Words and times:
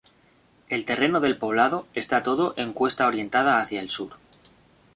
El 0.67 0.83
terreno 0.85 1.19
del 1.19 1.37
poblado 1.37 1.85
está 1.93 2.23
todo 2.23 2.55
en 2.57 2.73
cuesta 2.73 3.05
orientada 3.05 3.59
hacia 3.59 3.79
el 3.81 3.91
sur. 3.91 4.17